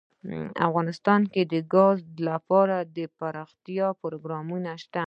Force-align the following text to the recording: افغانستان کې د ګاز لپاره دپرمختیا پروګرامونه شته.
افغانستان 0.67 1.21
کې 1.33 1.41
د 1.53 1.55
ګاز 1.73 1.99
لپاره 2.29 2.75
دپرمختیا 2.97 3.87
پروګرامونه 4.01 4.71
شته. 4.83 4.99